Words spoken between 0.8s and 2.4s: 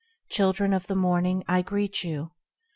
the Morning, I greet you.